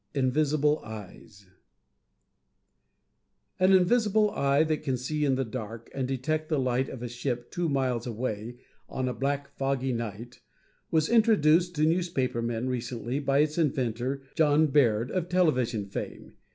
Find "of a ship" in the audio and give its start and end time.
6.89-7.51